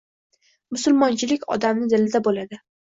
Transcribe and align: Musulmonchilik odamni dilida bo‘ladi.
Musulmonchilik 0.77 1.47
odamni 1.59 1.95
dilida 1.95 2.27
bo‘ladi. 2.31 2.65